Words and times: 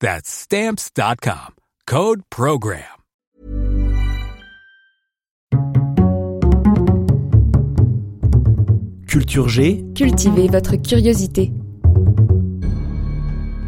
That's 0.00 0.28
Stamps.com. 0.28 1.54
Code 1.86 2.22
PROGRAM. 2.30 2.82
Culture 9.08 9.48
G. 9.48 9.84
Cultivez 9.94 10.48
votre 10.48 10.76
curiosité. 10.76 11.52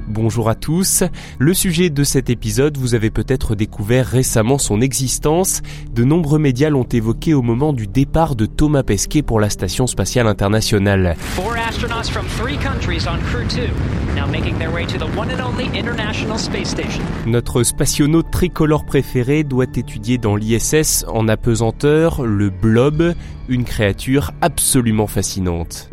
Bonjour 0.08 0.48
à 0.48 0.54
tous. 0.54 1.04
Le 1.38 1.52
sujet 1.52 1.90
de 1.90 2.02
cet 2.02 2.30
épisode, 2.30 2.78
vous 2.78 2.94
avez 2.94 3.10
peut-être 3.10 3.54
découvert 3.54 4.06
récemment 4.06 4.56
son 4.56 4.80
existence. 4.80 5.60
De 5.94 6.02
nombreux 6.02 6.38
médias 6.38 6.70
l'ont 6.70 6.84
évoqué 6.84 7.34
au 7.34 7.42
moment 7.42 7.74
du 7.74 7.86
départ 7.86 8.34
de 8.34 8.46
Thomas 8.46 8.82
Pesquet 8.82 9.20
pour 9.20 9.38
la 9.38 9.50
Station 9.50 9.86
Spatiale 9.86 10.26
Internationale. 10.26 11.14
Four 11.18 11.56
astronauts 11.56 12.10
from 12.10 12.24
three 12.38 12.56
countries 12.56 13.06
on 13.06 13.18
Crew 13.30 13.46
2, 13.46 13.68
now 14.16 14.26
making 14.26 14.58
their 14.58 14.72
way 14.72 14.86
to 14.86 14.96
the 14.96 15.08
one 15.14 15.30
and 15.30 15.44
only 15.44 15.66
International 15.78 16.38
Space 16.38 16.70
Station. 16.70 17.02
Notre 17.26 17.62
spationaute 17.62 18.30
tricolore 18.30 18.86
préféré 18.86 19.44
doit 19.44 19.66
étudier 19.76 20.16
dans 20.16 20.36
l'ISS 20.36 21.04
en 21.08 21.28
apesanteur 21.28 22.22
le 22.24 22.48
blob, 22.48 23.14
une 23.50 23.64
créature 23.64 24.32
absolument 24.40 25.06
fascinante. 25.06 25.90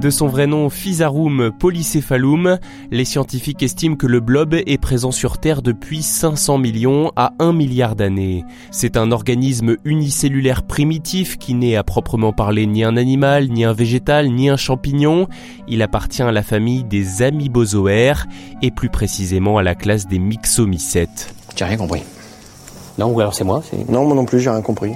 De 0.00 0.08
son 0.08 0.28
vrai 0.28 0.46
nom 0.46 0.70
Physarum 0.70 1.50
polycephalum, 1.58 2.58
les 2.90 3.04
scientifiques 3.04 3.62
estiment 3.62 3.96
que 3.96 4.06
le 4.06 4.20
blob 4.20 4.54
est 4.54 4.80
présent 4.80 5.10
sur 5.10 5.36
Terre 5.36 5.60
depuis 5.60 6.00
500 6.02 6.56
millions 6.56 7.12
à 7.16 7.32
1 7.38 7.52
milliard 7.52 7.96
d'années. 7.96 8.44
C'est 8.70 8.96
un 8.96 9.12
organisme 9.12 9.76
unicellulaire 9.84 10.62
primitif 10.62 11.36
qui 11.36 11.52
n'est 11.52 11.76
à 11.76 11.82
proprement 11.82 12.32
parler 12.32 12.66
ni 12.66 12.82
un 12.82 12.96
animal, 12.96 13.48
ni 13.48 13.62
un 13.64 13.74
végétal, 13.74 14.30
ni 14.30 14.48
un 14.48 14.56
champignon. 14.56 15.28
Il 15.68 15.82
appartient 15.82 16.22
à 16.22 16.32
la 16.32 16.42
famille 16.42 16.82
des 16.84 17.20
amibozoaires 17.22 18.26
et 18.62 18.70
plus 18.70 18.88
précisément 18.88 19.58
à 19.58 19.62
la 19.62 19.74
classe 19.74 20.08
des 20.08 20.18
myxomycètes. 20.18 21.34
J'ai 21.56 21.66
rien 21.66 21.76
compris. 21.76 22.02
Non, 22.98 23.08
ou 23.12 23.20
alors 23.20 23.34
c'est 23.34 23.44
moi 23.44 23.62
c'est- 23.68 23.86
Non, 23.90 24.06
moi 24.06 24.14
non 24.14 24.24
plus, 24.24 24.40
j'ai 24.40 24.48
rien 24.50 24.62
compris. 24.62 24.92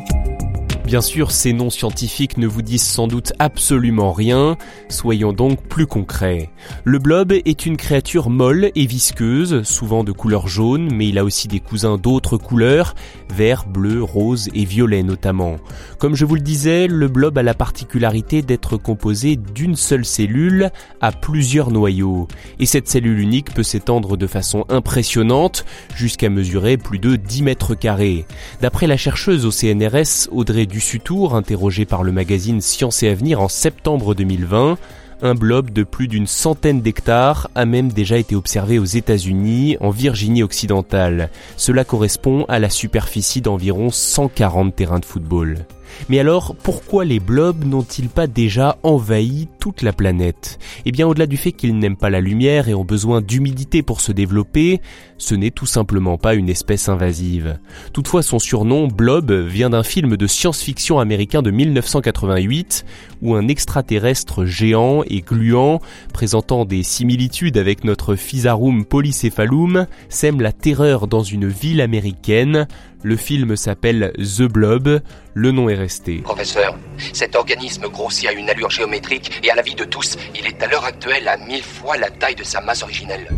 Bien 0.84 1.00
sûr, 1.00 1.30
ces 1.30 1.54
noms 1.54 1.70
scientifiques 1.70 2.36
ne 2.36 2.46
vous 2.46 2.60
disent 2.60 2.84
sans 2.84 3.08
doute 3.08 3.32
absolument 3.38 4.12
rien, 4.12 4.58
soyons 4.90 5.32
donc 5.32 5.62
plus 5.62 5.86
concrets. 5.86 6.50
Le 6.84 6.98
blob 6.98 7.32
est 7.32 7.64
une 7.64 7.78
créature 7.78 8.28
molle 8.28 8.70
et 8.74 8.84
visqueuse, 8.84 9.62
souvent 9.62 10.04
de 10.04 10.12
couleur 10.12 10.46
jaune, 10.46 10.90
mais 10.92 11.08
il 11.08 11.18
a 11.18 11.24
aussi 11.24 11.48
des 11.48 11.58
cousins 11.58 11.96
d'autres 11.96 12.36
couleurs, 12.36 12.94
vert, 13.34 13.64
bleu, 13.66 14.02
rose 14.02 14.50
et 14.54 14.66
violet 14.66 15.02
notamment. 15.02 15.56
Comme 15.98 16.14
je 16.14 16.26
vous 16.26 16.34
le 16.34 16.42
disais, 16.42 16.86
le 16.86 17.08
blob 17.08 17.38
a 17.38 17.42
la 17.42 17.54
particularité 17.54 18.42
d'être 18.42 18.76
composé 18.76 19.36
d'une 19.36 19.76
seule 19.76 20.04
cellule 20.04 20.70
à 21.00 21.12
plusieurs 21.12 21.70
noyaux. 21.70 22.28
Et 22.58 22.66
cette 22.66 22.88
cellule 22.88 23.20
unique 23.20 23.54
peut 23.54 23.62
s'étendre 23.62 24.18
de 24.18 24.26
façon 24.26 24.66
impressionnante, 24.68 25.64
jusqu'à 25.96 26.28
mesurer 26.28 26.76
plus 26.76 26.98
de 26.98 27.16
10 27.16 27.42
mètres 27.42 27.74
carrés. 27.74 28.26
D'après 28.60 28.86
la 28.86 28.98
chercheuse 28.98 29.46
au 29.46 29.50
CNRS, 29.50 30.28
Audrey 30.30 30.66
Dussutour, 30.74 31.36
interrogée 31.36 31.84
par 31.84 32.02
le 32.02 32.10
magazine 32.10 32.60
Science 32.60 33.04
et 33.04 33.08
Avenir 33.08 33.40
en 33.40 33.46
septembre 33.46 34.12
2020, 34.16 34.76
un 35.22 35.34
blob 35.36 35.70
de 35.70 35.84
plus 35.84 36.08
d'une 36.08 36.26
centaine 36.26 36.80
d'hectares 36.80 37.48
a 37.54 37.64
même 37.64 37.92
déjà 37.92 38.18
été 38.18 38.34
observé 38.34 38.80
aux 38.80 38.84
États-Unis, 38.84 39.76
en 39.78 39.90
Virginie 39.90 40.42
occidentale. 40.42 41.30
Cela 41.56 41.84
correspond 41.84 42.44
à 42.48 42.58
la 42.58 42.70
superficie 42.70 43.40
d'environ 43.40 43.90
140 43.90 44.74
terrains 44.74 44.98
de 44.98 45.04
football. 45.04 45.64
Mais 46.08 46.18
alors, 46.18 46.54
pourquoi 46.62 47.04
les 47.04 47.20
blobs 47.20 47.64
n'ont-ils 47.64 48.08
pas 48.08 48.26
déjà 48.26 48.78
envahi 48.82 49.48
toute 49.58 49.82
la 49.82 49.92
planète? 49.92 50.58
Eh 50.84 50.92
bien, 50.92 51.06
au-delà 51.06 51.26
du 51.26 51.36
fait 51.36 51.52
qu'ils 51.52 51.78
n'aiment 51.78 51.96
pas 51.96 52.10
la 52.10 52.20
lumière 52.20 52.68
et 52.68 52.74
ont 52.74 52.84
besoin 52.84 53.20
d'humidité 53.20 53.82
pour 53.82 54.00
se 54.00 54.12
développer, 54.12 54.80
ce 55.18 55.34
n'est 55.34 55.50
tout 55.50 55.66
simplement 55.66 56.18
pas 56.18 56.34
une 56.34 56.48
espèce 56.48 56.88
invasive. 56.88 57.58
Toutefois, 57.92 58.22
son 58.22 58.38
surnom, 58.38 58.88
Blob, 58.88 59.30
vient 59.32 59.70
d'un 59.70 59.82
film 59.82 60.16
de 60.16 60.26
science-fiction 60.26 60.98
américain 60.98 61.42
de 61.42 61.50
1988, 61.50 62.84
où 63.22 63.34
un 63.34 63.48
extraterrestre 63.48 64.44
géant 64.44 65.02
et 65.06 65.20
gluant, 65.20 65.80
présentant 66.12 66.64
des 66.64 66.82
similitudes 66.82 67.56
avec 67.56 67.84
notre 67.84 68.16
Physarum 68.16 68.84
polycephalum, 68.84 69.86
sème 70.08 70.40
la 70.40 70.52
terreur 70.52 71.06
dans 71.06 71.22
une 71.22 71.48
ville 71.48 71.80
américaine. 71.80 72.66
Le 73.04 73.16
film 73.16 73.54
s'appelle 73.54 74.14
The 74.16 74.44
Blob, 74.44 75.02
le 75.34 75.52
nom 75.52 75.68
est 75.68 75.74
resté. 75.74 76.22
Professeur, 76.22 76.74
cet 77.12 77.36
organisme 77.36 77.86
grossit 77.88 78.30
à 78.30 78.32
une 78.32 78.48
allure 78.48 78.70
géométrique 78.70 79.30
et 79.42 79.50
à 79.50 79.54
la 79.54 79.60
vie 79.60 79.74
de 79.74 79.84
tous, 79.84 80.16
il 80.34 80.46
est 80.46 80.62
à 80.62 80.66
l'heure 80.66 80.86
actuelle 80.86 81.28
à 81.28 81.36
mille 81.36 81.62
fois 81.62 81.98
la 81.98 82.08
taille 82.08 82.34
de 82.34 82.44
sa 82.44 82.62
masse 82.62 82.82
originelle. 82.82 83.28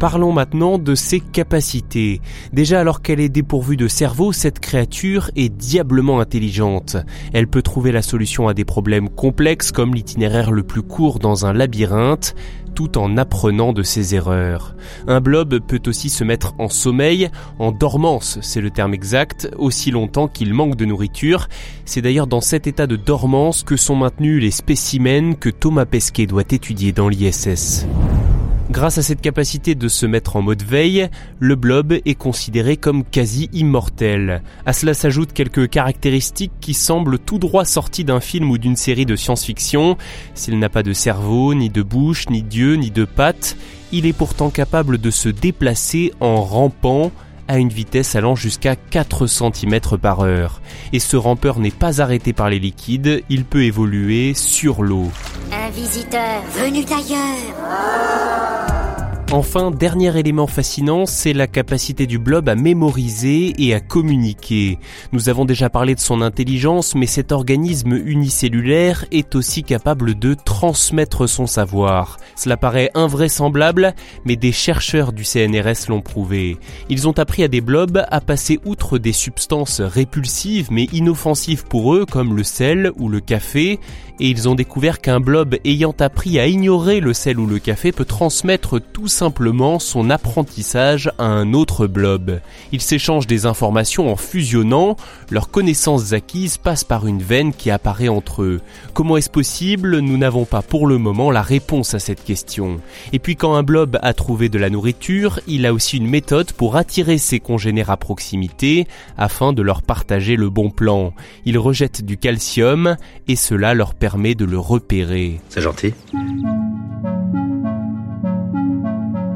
Parlons 0.00 0.32
maintenant 0.32 0.78
de 0.78 0.94
ses 0.94 1.20
capacités. 1.20 2.22
Déjà 2.54 2.80
alors 2.80 3.02
qu'elle 3.02 3.20
est 3.20 3.28
dépourvue 3.28 3.76
de 3.76 3.86
cerveau, 3.86 4.32
cette 4.32 4.58
créature 4.58 5.30
est 5.36 5.50
diablement 5.50 6.20
intelligente. 6.20 6.96
Elle 7.34 7.46
peut 7.46 7.60
trouver 7.60 7.92
la 7.92 8.00
solution 8.00 8.48
à 8.48 8.54
des 8.54 8.64
problèmes 8.64 9.10
complexes 9.10 9.72
comme 9.72 9.94
l'itinéraire 9.94 10.52
le 10.52 10.62
plus 10.62 10.80
court 10.80 11.18
dans 11.18 11.44
un 11.44 11.52
labyrinthe, 11.52 12.34
tout 12.74 12.96
en 12.96 13.18
apprenant 13.18 13.74
de 13.74 13.82
ses 13.82 14.14
erreurs. 14.14 14.74
Un 15.06 15.20
blob 15.20 15.58
peut 15.58 15.82
aussi 15.86 16.08
se 16.08 16.24
mettre 16.24 16.54
en 16.56 16.70
sommeil, 16.70 17.28
en 17.58 17.70
dormance, 17.70 18.38
c'est 18.40 18.62
le 18.62 18.70
terme 18.70 18.94
exact, 18.94 19.50
aussi 19.58 19.90
longtemps 19.90 20.28
qu'il 20.28 20.54
manque 20.54 20.76
de 20.76 20.86
nourriture. 20.86 21.46
C'est 21.84 22.00
d'ailleurs 22.00 22.26
dans 22.26 22.40
cet 22.40 22.66
état 22.66 22.86
de 22.86 22.96
dormance 22.96 23.64
que 23.64 23.76
sont 23.76 23.96
maintenus 23.96 24.40
les 24.40 24.50
spécimens 24.50 25.34
que 25.34 25.50
Thomas 25.50 25.84
Pesquet 25.84 26.26
doit 26.26 26.40
étudier 26.48 26.92
dans 26.92 27.10
l'ISS. 27.10 27.86
Grâce 28.70 28.98
à 28.98 29.02
cette 29.02 29.20
capacité 29.20 29.74
de 29.74 29.88
se 29.88 30.06
mettre 30.06 30.36
en 30.36 30.42
mode 30.42 30.62
veille, 30.62 31.08
le 31.40 31.56
blob 31.56 31.92
est 31.92 32.14
considéré 32.14 32.76
comme 32.76 33.02
quasi 33.02 33.50
immortel. 33.52 34.42
À 34.64 34.72
cela 34.72 34.94
s'ajoutent 34.94 35.32
quelques 35.32 35.68
caractéristiques 35.68 36.52
qui 36.60 36.72
semblent 36.72 37.18
tout 37.18 37.38
droit 37.38 37.64
sorties 37.64 38.04
d'un 38.04 38.20
film 38.20 38.48
ou 38.48 38.58
d'une 38.58 38.76
série 38.76 39.06
de 39.06 39.16
science-fiction. 39.16 39.96
S'il 40.34 40.60
n'a 40.60 40.68
pas 40.68 40.84
de 40.84 40.92
cerveau, 40.92 41.52
ni 41.52 41.68
de 41.68 41.82
bouche, 41.82 42.28
ni 42.30 42.44
d'yeux, 42.44 42.76
ni 42.76 42.92
de 42.92 43.04
pattes, 43.04 43.56
il 43.90 44.06
est 44.06 44.12
pourtant 44.12 44.50
capable 44.50 44.98
de 44.98 45.10
se 45.10 45.28
déplacer 45.28 46.12
en 46.20 46.40
rampant 46.40 47.10
à 47.50 47.58
une 47.58 47.68
vitesse 47.68 48.14
allant 48.14 48.36
jusqu'à 48.36 48.76
4 48.76 49.26
cm 49.26 49.80
par 50.00 50.20
heure. 50.20 50.62
Et 50.92 51.00
ce 51.00 51.16
rampeur 51.16 51.58
n'est 51.58 51.72
pas 51.72 52.00
arrêté 52.00 52.32
par 52.32 52.48
les 52.48 52.60
liquides, 52.60 53.24
il 53.28 53.44
peut 53.44 53.64
évoluer 53.64 54.34
sur 54.34 54.84
l'eau. 54.84 55.10
Un 55.52 55.70
visiteur 55.70 56.42
venu 56.54 56.84
d'ailleurs. 56.84 58.79
Enfin, 59.32 59.70
dernier 59.70 60.18
élément 60.18 60.48
fascinant, 60.48 61.06
c'est 61.06 61.32
la 61.32 61.46
capacité 61.46 62.08
du 62.08 62.18
blob 62.18 62.48
à 62.48 62.56
mémoriser 62.56 63.54
et 63.58 63.72
à 63.74 63.78
communiquer. 63.78 64.80
Nous 65.12 65.28
avons 65.28 65.44
déjà 65.44 65.70
parlé 65.70 65.94
de 65.94 66.00
son 66.00 66.20
intelligence, 66.20 66.96
mais 66.96 67.06
cet 67.06 67.30
organisme 67.30 67.92
unicellulaire 67.92 69.04
est 69.12 69.36
aussi 69.36 69.62
capable 69.62 70.18
de 70.18 70.34
transmettre 70.34 71.28
son 71.28 71.46
savoir. 71.46 72.16
Cela 72.34 72.56
paraît 72.56 72.90
invraisemblable, 72.94 73.94
mais 74.24 74.34
des 74.34 74.50
chercheurs 74.50 75.12
du 75.12 75.22
CNRS 75.22 75.88
l'ont 75.88 76.02
prouvé. 76.02 76.58
Ils 76.88 77.06
ont 77.06 77.16
appris 77.16 77.44
à 77.44 77.48
des 77.48 77.60
blobs 77.60 78.04
à 78.10 78.20
passer 78.20 78.58
outre 78.64 78.98
des 78.98 79.12
substances 79.12 79.80
répulsives 79.80 80.72
mais 80.72 80.88
inoffensives 80.92 81.66
pour 81.66 81.94
eux, 81.94 82.04
comme 82.04 82.36
le 82.36 82.42
sel 82.42 82.90
ou 82.98 83.08
le 83.08 83.20
café, 83.20 83.78
et 84.20 84.28
ils 84.28 84.48
ont 84.48 84.54
découvert 84.54 85.00
qu'un 85.00 85.18
blob 85.18 85.56
ayant 85.64 85.94
appris 85.98 86.38
à 86.38 86.46
ignorer 86.46 87.00
le 87.00 87.14
sel 87.14 87.40
ou 87.40 87.46
le 87.46 87.58
café 87.58 87.90
peut 87.90 88.04
transmettre 88.04 88.78
tout 88.78 89.08
simplement 89.08 89.78
son 89.78 90.10
apprentissage 90.10 91.10
à 91.18 91.24
un 91.24 91.54
autre 91.54 91.86
blob. 91.86 92.40
Ils 92.70 92.82
s'échangent 92.82 93.26
des 93.26 93.46
informations 93.46 94.12
en 94.12 94.16
fusionnant, 94.16 94.96
leurs 95.30 95.50
connaissances 95.50 96.12
acquises 96.12 96.58
passent 96.58 96.84
par 96.84 97.06
une 97.06 97.22
veine 97.22 97.54
qui 97.54 97.70
apparaît 97.70 98.08
entre 98.08 98.42
eux. 98.42 98.60
Comment 98.92 99.16
est-ce 99.16 99.30
possible? 99.30 99.98
Nous 100.00 100.18
n'avons 100.18 100.44
pas 100.44 100.60
pour 100.60 100.86
le 100.86 100.98
moment 100.98 101.30
la 101.30 101.42
réponse 101.42 101.94
à 101.94 101.98
cette 101.98 102.22
question. 102.22 102.78
Et 103.14 103.18
puis 103.18 103.36
quand 103.36 103.54
un 103.54 103.62
blob 103.62 103.98
a 104.02 104.12
trouvé 104.12 104.50
de 104.50 104.58
la 104.58 104.68
nourriture, 104.68 105.40
il 105.46 105.64
a 105.64 105.72
aussi 105.72 105.96
une 105.96 106.08
méthode 106.08 106.52
pour 106.52 106.76
attirer 106.76 107.16
ses 107.16 107.40
congénères 107.40 107.90
à 107.90 107.96
proximité 107.96 108.86
afin 109.16 109.54
de 109.54 109.62
leur 109.62 109.80
partager 109.80 110.36
le 110.36 110.50
bon 110.50 110.68
plan. 110.70 111.14
Il 111.46 111.56
rejette 111.56 112.04
du 112.04 112.18
calcium 112.18 112.96
et 113.26 113.36
cela 113.36 113.72
leur 113.72 113.94
permet 113.94 114.09
de 114.18 114.44
le 114.44 114.58
repérer. 114.58 115.40
C'est 115.48 115.60
gentil. 115.60 115.94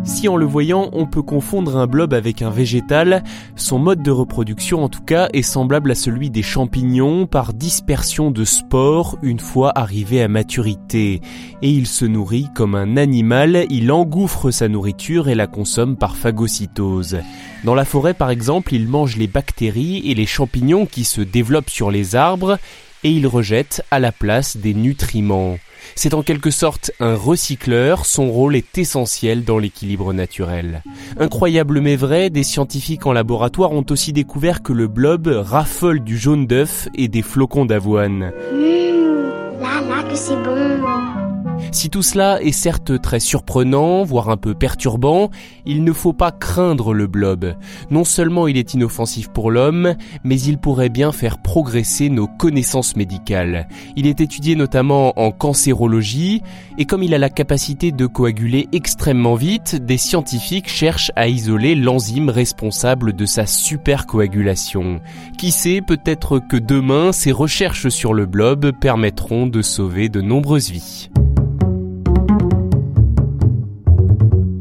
Si 0.05 0.29
en 0.29 0.37
le 0.37 0.45
voyant 0.45 0.91
on 0.93 1.07
peut 1.07 1.23
confondre 1.23 1.79
un 1.79 1.87
blob 1.87 2.13
avec 2.13 2.43
un 2.43 2.51
végétal, 2.51 3.25
son 3.57 3.79
mode 3.79 4.03
de 4.03 4.11
reproduction 4.11 4.85
en 4.85 4.91
tout 4.91 5.01
cas 5.01 5.29
est 5.33 5.43
semblable 5.43 5.93
à 5.93 5.95
celui 5.95 6.29
des 6.29 6.43
champignons 6.43 7.27
par 7.27 7.55
dispersion 7.55 8.31
de 8.31 8.45
spores 8.45 9.17
une 9.23 9.39
fois 9.41 9.73
arrivé 9.75 10.23
à 10.23 10.29
maturité. 10.29 11.23
Et 11.63 11.71
il 11.71 11.87
se 11.87 12.05
nourrit 12.05 12.49
comme 12.55 12.75
un 12.75 12.99
animal, 12.99 13.65
il 13.71 13.91
engouffre 13.91 14.51
sa 14.51 14.69
nourriture 14.69 15.29
et 15.29 15.35
la 15.35 15.47
consomme 15.47 15.97
par 15.97 16.17
phagocytose. 16.17 17.19
Dans 17.65 17.75
la 17.75 17.87
forêt 17.87 18.15
par 18.15 18.29
exemple, 18.29 18.75
il 18.75 18.89
mange 18.89 19.17
les 19.17 19.29
bactéries 19.29 20.03
et 20.11 20.15
les 20.15 20.27
champignons 20.27 20.85
qui 20.85 21.05
se 21.05 21.23
développent 21.23 21.71
sur 21.71 21.91
les 21.91 22.15
arbres 22.15 22.59
et 23.05 23.11
il 23.11 23.27
rejette 23.27 23.85
à 23.91 24.01
la 24.01 24.11
place 24.11 24.57
des 24.57 24.75
nutriments. 24.75 25.59
C'est 25.95 26.15
en 26.15 26.23
quelque 26.23 26.51
sorte 26.51 26.91
un 26.99 27.15
recycleur, 27.15 28.07
son 28.07 28.31
rôle 28.31 28.57
est 28.57 28.79
essentiel 28.79 29.45
dans 29.45 29.59
l'équilibre 29.59 30.13
naturel. 30.13 30.83
Incroyable 31.21 31.81
mais 31.81 31.97
vrai, 31.97 32.31
des 32.31 32.43
scientifiques 32.43 33.07
en 33.07 33.13
laboratoire 33.13 33.73
ont 33.73 33.85
aussi 33.91 34.13
découvert 34.13 34.63
que 34.63 34.73
le 34.73 34.89
blob 34.89 35.27
raffole 35.29 36.01
du 36.01 36.17
jaune 36.19 36.47
d'œuf 36.47 36.89
et 36.95 37.09
des 37.09 37.23
flocons 37.23 37.67
d'avoine. 37.67 38.33
Mmh, 38.53 39.61
là, 39.61 39.81
là, 39.89 40.03
que 40.09 40.17
c'est 40.17 40.43
bon. 40.43 41.24
Si 41.73 41.91
tout 41.91 42.03
cela 42.03 42.41
est 42.41 42.53
certes 42.53 43.01
très 43.03 43.21
surprenant, 43.21 44.05
voire 44.05 44.31
un 44.31 44.37
peu 44.37 44.55
perturbant, 44.55 45.31
il 45.67 45.83
ne 45.85 45.93
faut 45.93 46.13
pas 46.13 46.31
craindre 46.31 46.95
le 46.95 47.07
blob. 47.07 47.57
Non 47.91 48.05
seulement 48.05 48.47
il 48.47 48.57
est 48.57 48.75
inoffensif 48.75 49.29
pour 49.29 49.51
l'homme, 49.51 49.95
mais 50.23 50.41
il 50.41 50.59
pourrait 50.59 50.89
bien 50.89 51.13
faire 51.13 51.43
progresser 51.43 52.11
nos 52.11 52.27
connaissances 52.27 52.97
médicales. 52.97 53.69
Il 53.97 54.07
est 54.07 54.21
étudié 54.21 54.57
notamment 54.57 55.19
en 55.19 55.31
cancérologie, 55.31 56.43
et 56.79 56.85
comme 56.85 57.03
il 57.03 57.13
a 57.13 57.19
la 57.19 57.29
capacité 57.29 57.93
de 57.93 58.07
coaguler 58.07 58.69
extrêmement 58.73 59.35
vite, 59.35 59.75
des 59.75 59.99
scientifiques 59.99 60.69
cherchent 60.69 61.13
à 61.17 61.29
isoler 61.29 61.75
l'enzyme 61.75 62.31
responsable 62.31 63.15
de 63.15 63.27
sa 63.27 63.47
supercoagulation. 63.47 65.01
Qui 65.39 65.51
sait, 65.51 65.81
peut-être 65.81 66.39
que 66.39 66.57
demain, 66.57 67.13
ces 67.13 67.33
recherches 67.33 67.89
sur 67.89 68.15
le 68.15 68.27
blob 68.27 68.73
permettront 68.81 69.47
de 69.47 69.61
sauver 69.61 70.09
de 70.09 70.21
nombreuses 70.21 70.71
vies. 70.71 71.11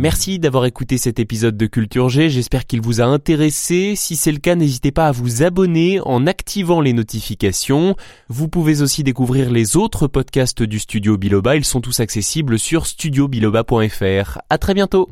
Merci 0.03 0.37
d'avoir 0.37 0.65
écouté 0.65 0.97
cet 0.97 1.17
épisode 1.17 1.55
de 1.55 1.65
Culture 1.65 2.09
G, 2.09 2.29
j'espère 2.29 2.65
qu'il 2.65 2.81
vous 2.81 2.99
a 2.99 3.05
intéressé. 3.05 3.93
Si 3.95 4.17
c'est 4.17 4.33
le 4.33 4.39
cas, 4.39 4.55
n'hésitez 4.55 4.91
pas 4.91 5.07
à 5.07 5.13
vous 5.13 5.43
abonner 5.43 6.01
en 6.01 6.27
activant 6.27 6.81
les 6.81 6.91
notifications. 6.91 7.95
Vous 8.27 8.49
pouvez 8.49 8.81
aussi 8.81 9.03
découvrir 9.05 9.49
les 9.49 9.77
autres 9.77 10.07
podcasts 10.07 10.61
du 10.61 10.79
Studio 10.79 11.17
Biloba, 11.17 11.55
ils 11.55 11.63
sont 11.63 11.79
tous 11.79 12.01
accessibles 12.01 12.59
sur 12.59 12.85
studiobiloba.fr. 12.85 14.39
À 14.49 14.57
très 14.57 14.73
bientôt. 14.73 15.07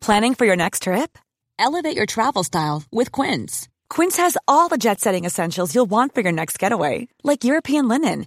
Planning 0.00 0.34
for 0.34 0.48
your 0.48 0.56
next 0.56 0.82
trip? 0.82 1.16
Elevate 1.60 1.94
your 1.94 2.06
travel 2.08 2.42
style 2.42 2.82
with 2.90 3.12
Quince. 3.12 3.68
Quince 3.88 4.18
has 4.18 4.36
all 4.48 4.68
the 4.68 4.80
jet-setting 4.80 5.24
essentials 5.24 5.76
you'll 5.76 5.88
want 5.88 6.12
for 6.12 6.22
your 6.22 6.32
next 6.32 6.58
getaway, 6.58 7.06
like 7.22 7.44
European 7.44 7.86
linen 7.86 8.26